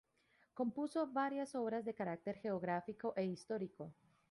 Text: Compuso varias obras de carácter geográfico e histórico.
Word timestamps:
Compuso 0.55 1.05
varias 1.05 1.53
obras 1.53 1.85
de 1.85 1.93
carácter 1.93 2.35
geográfico 2.39 3.13
e 3.15 3.23
histórico. 3.25 3.93